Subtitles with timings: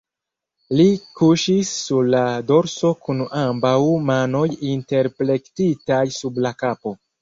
[0.79, 0.85] Li
[1.19, 3.77] kuŝis sur la dorso kun ambaŭ
[4.11, 7.01] manoj interplektitaj sub la kapo.